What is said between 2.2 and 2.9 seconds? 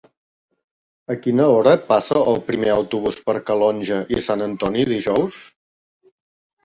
el primer